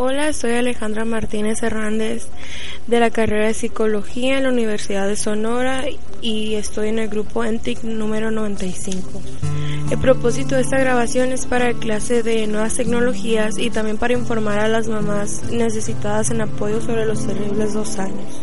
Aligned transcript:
Hola, 0.00 0.32
soy 0.32 0.52
Alejandra 0.52 1.04
Martínez 1.04 1.60
Hernández 1.60 2.28
de 2.86 3.00
la 3.00 3.10
carrera 3.10 3.48
de 3.48 3.54
Psicología 3.54 4.38
en 4.38 4.44
la 4.44 4.50
Universidad 4.50 5.08
de 5.08 5.16
Sonora 5.16 5.86
y 6.22 6.54
estoy 6.54 6.90
en 6.90 7.00
el 7.00 7.08
grupo 7.08 7.42
ENTIC 7.42 7.82
número 7.82 8.30
95. 8.30 9.20
El 9.90 9.98
propósito 9.98 10.54
de 10.54 10.60
esta 10.60 10.78
grabación 10.78 11.32
es 11.32 11.46
para 11.46 11.72
la 11.72 11.78
clase 11.80 12.22
de 12.22 12.46
nuevas 12.46 12.74
tecnologías 12.74 13.58
y 13.58 13.70
también 13.70 13.98
para 13.98 14.14
informar 14.14 14.60
a 14.60 14.68
las 14.68 14.86
mamás 14.86 15.50
necesitadas 15.50 16.30
en 16.30 16.42
apoyo 16.42 16.80
sobre 16.80 17.04
los 17.04 17.26
terribles 17.26 17.74
dos 17.74 17.98
años. 17.98 18.40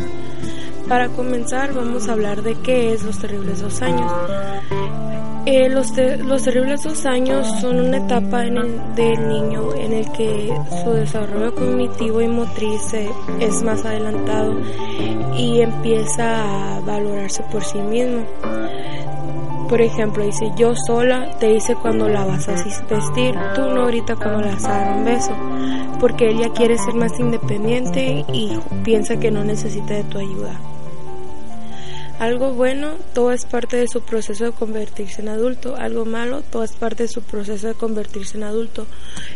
Para 0.89 1.07
comenzar 1.07 1.73
vamos 1.73 2.09
a 2.09 2.11
hablar 2.11 2.43
de 2.43 2.55
qué 2.55 2.91
es 2.91 3.03
los 3.03 3.17
terribles 3.17 3.61
dos 3.61 3.81
años. 3.81 4.11
Eh, 5.47 5.69
los, 5.69 5.95
los, 6.25 6.41
terribles 6.41 6.81
dos 6.81 7.05
años 7.05 7.47
son 7.61 7.79
una 7.79 7.97
etapa 7.97 8.45
en 8.45 8.57
el, 8.57 8.95
del 8.95 9.27
niño 9.27 9.75
en 9.75 9.93
el 9.93 10.11
que 10.11 10.51
su 10.83 10.89
desarrollo 10.89 11.53
cognitivo 11.53 12.19
y 12.19 12.27
motriz 12.27 12.81
es 13.39 13.61
más 13.61 13.85
adelantado 13.85 14.59
y 15.37 15.61
empieza 15.61 16.77
a 16.77 16.79
valorarse 16.79 17.43
por 17.51 17.63
sí 17.63 17.77
mismo. 17.77 18.25
Por 19.69 19.81
ejemplo, 19.81 20.23
dice 20.23 20.51
yo 20.57 20.73
sola, 20.75 21.37
te 21.39 21.53
dice 21.53 21.75
cuando 21.75 22.07
la 22.07 22.25
vas 22.25 22.47
a 22.49 22.53
vestir, 22.53 23.35
tú 23.55 23.61
no 23.61 23.83
ahorita 23.83 24.15
cuando 24.15 24.41
la 24.41 24.53
vas 24.53 24.65
a 24.65 24.69
dar 24.69 24.97
un 24.97 25.05
beso, 25.05 25.31
porque 25.99 26.29
ella 26.29 26.49
quiere 26.49 26.77
ser 26.79 26.95
más 26.95 27.19
independiente 27.19 28.25
y 28.33 28.57
piensa 28.83 29.17
que 29.17 29.29
no 29.29 29.43
necesita 29.43 29.93
de 29.93 30.03
tu 30.05 30.17
ayuda. 30.17 30.59
Algo 32.19 32.53
bueno, 32.53 32.93
todo 33.13 33.33
es 33.33 33.45
parte 33.45 33.75
de 33.75 33.89
su 33.89 34.01
proceso 34.01 34.45
de 34.45 34.51
convertirse 34.53 35.21
en 35.21 35.27
adulto. 35.27 35.75
Algo 35.75 36.05
malo, 36.05 36.43
todo 36.43 36.63
es 36.63 36.71
parte 36.71 37.03
de 37.03 37.09
su 37.09 37.21
proceso 37.21 37.67
de 37.67 37.73
convertirse 37.73 38.37
en 38.37 38.43
adulto. 38.43 38.87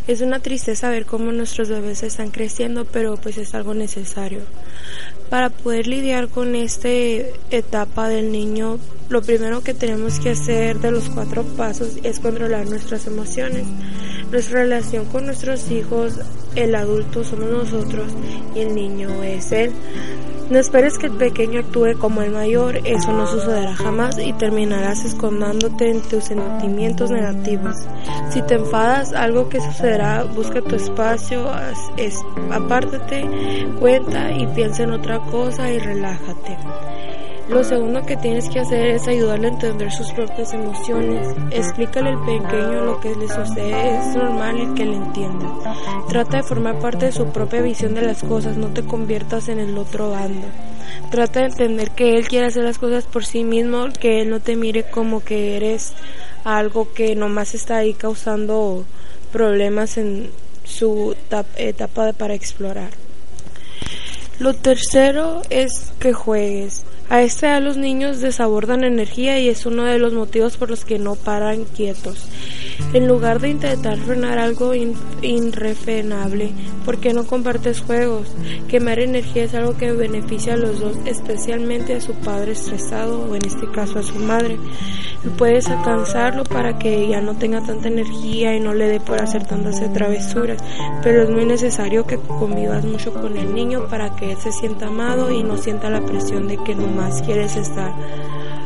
Es 0.08 0.22
una 0.22 0.40
tristeza 0.40 0.90
ver 0.90 1.06
cómo 1.06 1.34
nuestros 1.34 1.68
bebés 1.68 2.04
están 2.04 2.32
creciendo, 2.32 2.86
pero 2.86 3.18
pues 3.18 3.38
es 3.38 3.54
algo 3.54 3.74
necesario. 3.74 4.44
Para 5.30 5.52
poder 5.52 5.86
lidiar 5.86 6.28
con 6.28 6.56
esta 6.56 6.90
etapa 6.90 8.10
del 8.10 8.32
niño, 8.32 8.80
lo 9.10 9.22
primero 9.22 9.62
que 9.62 9.76
tenemos 9.76 10.20
que 10.20 10.32
hacer 10.32 10.80
de 10.80 10.92
los 10.92 11.10
cuatro 11.10 11.44
pasos 11.44 11.98
es 12.04 12.20
controlar 12.20 12.68
nuestras 12.68 13.06
emociones. 13.06 13.68
Nuestra 14.32 14.62
relación 14.62 15.06
con 15.06 15.26
nuestros 15.26 15.70
hijos, 15.70 16.20
el 16.56 16.74
adulto 16.74 17.24
somos 17.24 17.50
nosotros 17.50 18.12
y 18.56 18.60
el 18.60 18.74
niño 18.74 19.24
es 19.24 19.52
él. 19.52 19.72
No 20.50 20.58
esperes 20.58 20.98
que 20.98 21.06
el 21.06 21.12
pequeño 21.14 21.60
actúe 21.60 21.96
como 22.00 22.24
el 22.24 22.32
mayor, 22.32 22.78
eso 22.84 23.12
no 23.12 23.28
sucederá 23.28 23.76
jamás 23.76 24.18
y 24.18 24.34
terminarás 24.34 25.06
escondándote 25.06 25.92
en 25.92 26.02
tus 26.02 26.24
sentimientos 26.24 27.12
negativos. 27.12 27.76
Si 28.32 28.42
te 28.42 28.56
enfadas, 28.56 29.14
algo 29.14 29.48
que 29.48 29.62
sucederá, 29.62 30.24
busca 30.24 30.60
tu 30.62 30.76
espacio, 30.76 31.46
es, 31.98 32.18
apártate, 32.50 33.30
cuenta 33.80 34.32
y 34.32 34.48
piensa 34.48 34.82
en 34.84 34.94
otra 34.94 35.19
cosa 35.32 35.72
y 35.72 35.80
relájate. 35.80 36.58
Lo 37.50 37.64
segundo 37.64 38.06
que 38.06 38.16
tienes 38.16 38.48
que 38.48 38.60
hacer 38.60 38.86
es 38.92 39.08
ayudarle 39.08 39.48
a 39.48 39.52
entender 39.52 39.92
sus 39.92 40.12
propias 40.12 40.54
emociones. 40.54 41.36
Explícale 41.50 42.12
al 42.12 42.24
pequeño 42.24 42.86
lo 42.86 43.00
que 43.00 43.16
le 43.16 43.28
sucede, 43.28 43.98
es 43.98 44.16
normal 44.16 44.60
el 44.60 44.74
que 44.76 44.86
le 44.86 44.96
entienda. 44.98 45.48
Trata 46.08 46.38
de 46.38 46.44
formar 46.44 46.78
parte 46.78 47.08
de 47.08 47.12
su 47.12 47.26
propia 47.32 47.64
visión 47.64 47.96
de 47.96 48.04
las 48.04 48.22
cosas, 48.22 48.56
no 48.56 48.68
te 48.68 48.84
conviertas 48.84 49.50
en 49.50 49.60
el 49.60 49.76
otro 49.80 50.12
bando. 50.12 50.48
Trata 51.10 51.40
de 51.40 51.48
entender 51.48 51.90
que 51.90 52.18
él 52.18 52.28
quiere 52.28 52.46
hacer 52.46 52.64
las 52.64 52.78
cosas 52.78 53.06
por 53.06 53.26
sí 53.26 53.44
mismo, 53.44 53.88
que 54.00 54.22
él 54.22 54.30
no 54.30 54.40
te 54.40 54.56
mire 54.56 54.84
como 54.84 55.24
que 55.24 55.58
eres 55.58 55.94
algo 56.44 56.94
que 56.94 57.16
nomás 57.16 57.56
está 57.56 57.78
ahí 57.78 57.96
causando 57.96 58.86
problemas 59.32 59.98
en 59.98 60.30
su 60.66 61.16
etapa 61.58 62.14
para 62.14 62.36
explorar. 62.36 63.09
Lo 64.40 64.54
tercero 64.54 65.42
es 65.50 65.92
que 66.00 66.14
juegues. 66.14 66.84
A 67.10 67.22
esta 67.22 67.48
edad 67.48 67.62
los 67.62 67.76
niños 67.76 68.22
desabordan 68.22 68.86
energía 68.86 69.38
y 69.38 69.50
es 69.50 69.66
uno 69.66 69.84
de 69.84 70.00
los 70.00 70.14
motivos 70.14 70.56
por 70.56 70.70
los 70.70 70.86
que 70.86 70.98
no 70.98 71.16
paran 71.16 71.66
quietos. 71.66 72.30
En 72.92 73.08
lugar 73.08 73.40
de 73.40 73.50
intentar 73.50 73.98
frenar 73.98 74.40
algo 74.40 74.74
irrefrenable, 74.74 76.52
¿por 76.86 76.98
qué 76.98 77.14
no 77.14 77.24
compartes 77.24 77.82
juegos? 77.82 78.36
Quemar 78.68 79.00
energía 79.00 79.44
es 79.44 79.54
algo 79.54 79.78
que 79.78 79.92
beneficia 79.92 80.56
a 80.56 80.58
los 80.58 80.80
dos, 80.80 80.98
especialmente 81.06 81.94
a 81.94 82.02
su 82.02 82.14
padre 82.14 82.54
estresado 82.54 83.30
o 83.30 83.36
en 83.36 83.46
este 83.46 83.70
caso 83.70 84.00
a 84.00 84.04
su 84.04 84.16
madre. 84.16 84.58
Puedes 85.38 85.68
alcanzarlo 85.68 86.44
para 86.46 86.80
que 86.80 87.08
ya 87.08 87.22
no 87.22 87.36
tenga 87.36 87.62
tanta 87.62 87.90
energía 87.90 88.56
y 88.56 88.60
no 88.60 88.74
le 88.74 88.88
dé 88.88 89.00
por 89.00 89.22
hacer 89.22 89.46
tantas 89.46 89.80
travesuras, 89.94 90.58
pero 91.04 91.24
es 91.24 91.30
muy 91.30 91.46
necesario 91.46 92.08
que 92.08 92.18
convivas 92.18 92.86
mucho 92.86 93.14
con 93.14 93.38
el 93.38 93.54
niño 93.54 93.88
para 93.88 94.16
que 94.16 94.32
él 94.32 94.38
se 94.38 94.52
sienta 94.52 94.88
amado 94.88 95.30
y 95.30 95.44
no 95.44 95.58
sienta 95.58 95.92
la 95.92 96.02
presión 96.02 96.48
de 96.48 96.58
que 96.58 96.74
no 96.74 96.88
más 96.88 97.22
quieres 97.22 97.56
estar 97.56 97.94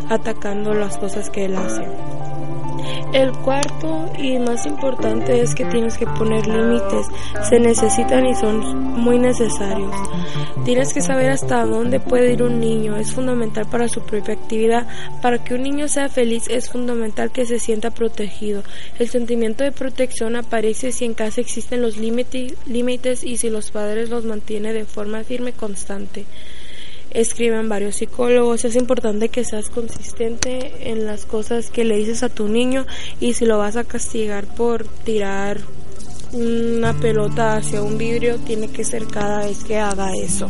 atacando 0.09 0.73
las 0.73 0.97
cosas 0.97 1.29
que 1.29 1.45
él 1.45 1.57
hace. 1.57 1.83
El 3.13 3.31
cuarto 3.31 4.11
y 4.17 4.39
más 4.39 4.65
importante 4.65 5.41
es 5.41 5.53
que 5.53 5.65
tienes 5.65 5.97
que 5.97 6.07
poner 6.07 6.47
límites. 6.47 7.07
Se 7.47 7.59
necesitan 7.59 8.25
y 8.25 8.35
son 8.35 8.59
muy 8.99 9.19
necesarios. 9.19 9.93
Tienes 10.65 10.93
que 10.93 11.01
saber 11.01 11.29
hasta 11.29 11.65
dónde 11.65 11.99
puede 11.99 12.33
ir 12.33 12.43
un 12.43 12.59
niño. 12.59 12.95
Es 12.95 13.11
fundamental 13.11 13.67
para 13.69 13.87
su 13.87 14.01
propia 14.01 14.33
actividad. 14.33 14.87
Para 15.21 15.43
que 15.43 15.53
un 15.53 15.63
niño 15.63 15.87
sea 15.87 16.09
feliz 16.09 16.47
es 16.49 16.69
fundamental 16.69 17.31
que 17.31 17.45
se 17.45 17.59
sienta 17.59 17.91
protegido. 17.91 18.63
El 18.97 19.09
sentimiento 19.09 19.63
de 19.63 19.71
protección 19.71 20.35
aparece 20.35 20.91
si 20.91 21.05
en 21.05 21.13
casa 21.13 21.41
existen 21.41 21.81
los 21.81 21.97
límites 21.97 23.23
y 23.23 23.37
si 23.37 23.49
los 23.49 23.71
padres 23.71 24.09
los 24.09 24.25
mantienen 24.25 24.73
de 24.73 24.85
forma 24.85 25.23
firme 25.23 25.51
y 25.51 25.53
constante 25.53 26.25
escriben 27.13 27.69
varios 27.69 27.95
psicólogos. 27.95 28.65
Es 28.65 28.75
importante 28.75 29.29
que 29.29 29.45
seas 29.45 29.69
consistente 29.69 30.89
en 30.91 31.05
las 31.05 31.25
cosas 31.25 31.69
que 31.69 31.85
le 31.85 31.97
dices 31.97 32.23
a 32.23 32.29
tu 32.29 32.47
niño 32.47 32.85
y 33.19 33.33
si 33.33 33.45
lo 33.45 33.57
vas 33.57 33.77
a 33.77 33.83
castigar 33.83 34.45
por 34.45 34.85
tirar 34.85 35.61
una 36.33 36.93
pelota 36.93 37.57
hacia 37.57 37.81
un 37.83 37.97
vidrio, 37.97 38.39
tiene 38.39 38.67
que 38.67 38.83
ser 38.83 39.05
cada 39.05 39.45
vez 39.45 39.63
que 39.63 39.77
haga 39.77 40.11
eso. 40.15 40.49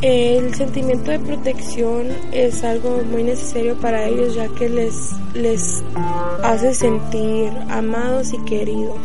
El 0.00 0.54
sentimiento 0.54 1.10
de 1.10 1.18
protección 1.18 2.06
es 2.30 2.62
algo 2.62 3.02
muy 3.10 3.24
necesario 3.24 3.76
para 3.80 4.06
ellos 4.06 4.36
ya 4.36 4.46
que 4.48 4.68
les, 4.68 5.10
les 5.34 5.82
hace 6.44 6.72
sentir 6.72 7.50
amados 7.68 8.32
y 8.32 8.38
queridos. 8.44 8.96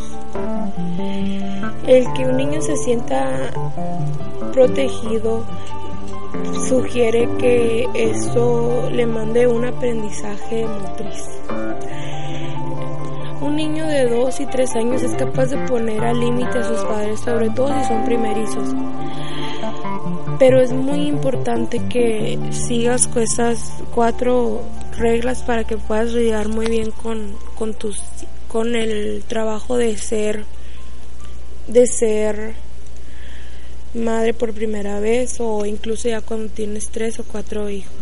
El 1.86 2.10
que 2.14 2.24
un 2.24 2.36
niño 2.38 2.62
se 2.62 2.76
sienta 2.76 3.50
protegido 4.52 5.44
sugiere 6.66 7.28
que 7.38 7.86
eso 7.94 8.88
le 8.90 9.04
mande 9.06 9.46
un 9.46 9.66
aprendizaje 9.66 10.66
motriz. 10.66 11.28
Un 13.42 13.56
niño 13.56 13.86
de 13.86 14.08
2 14.08 14.40
y 14.40 14.46
3 14.46 14.76
años 14.76 15.02
es 15.02 15.14
capaz 15.16 15.46
de 15.46 15.58
poner 15.68 16.02
al 16.02 16.18
límite 16.18 16.58
a 16.58 16.64
sus 16.64 16.78
padres, 16.84 17.20
sobre 17.20 17.50
todo 17.50 17.68
si 17.78 17.84
son 17.88 18.04
primerizos. 18.04 18.68
Pero 20.38 20.62
es 20.62 20.72
muy 20.72 21.06
importante 21.06 21.82
que 21.90 22.38
sigas 22.50 23.06
con 23.08 23.22
esas 23.22 23.74
cuatro 23.94 24.62
reglas 24.96 25.42
para 25.42 25.64
que 25.64 25.76
puedas 25.76 26.12
lidiar 26.12 26.48
muy 26.48 26.66
bien 26.66 26.90
con, 26.90 27.34
con, 27.56 27.74
tus, 27.74 28.00
con 28.48 28.74
el 28.74 29.22
trabajo 29.28 29.76
de 29.76 29.96
ser 29.98 30.46
de 31.68 31.86
ser 31.86 32.54
madre 33.94 34.34
por 34.34 34.52
primera 34.52 34.98
vez 35.00 35.40
o 35.40 35.64
incluso 35.66 36.08
ya 36.08 36.20
cuando 36.20 36.52
tienes 36.52 36.88
tres 36.88 37.20
o 37.20 37.24
cuatro 37.24 37.70
hijos. 37.70 37.94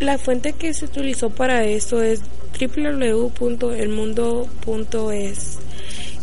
La 0.00 0.18
fuente 0.18 0.54
que 0.54 0.74
se 0.74 0.86
utilizó 0.86 1.30
para 1.30 1.64
eso 1.64 2.02
es 2.02 2.22
www.elmundo.es 2.58 5.58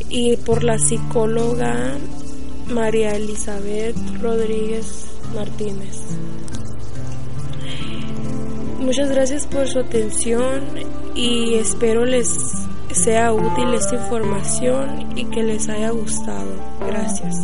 y 0.10 0.36
por 0.38 0.64
la 0.64 0.80
psicóloga 0.80 1.98
María 2.68 3.12
Elizabeth 3.12 3.96
Rodríguez 4.22 5.06
Martínez. 5.34 5.98
Muchas 8.80 9.10
gracias 9.10 9.48
por 9.48 9.68
su 9.68 9.80
atención 9.80 10.64
y 11.16 11.56
espero 11.56 12.06
sea 13.04 13.32
útil 13.32 13.74
esta 13.74 13.96
información 13.96 15.18
y 15.18 15.26
que 15.26 15.44
les 15.44 15.70
haya 15.70 15.90
gustado. 15.92 16.52
Gracias. 16.86 17.44